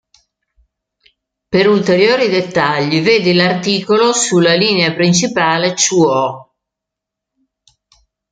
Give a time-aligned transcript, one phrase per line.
[1.47, 6.49] Per ulteriori dettagli, vedi l'articolo sulla linea principale Chūō.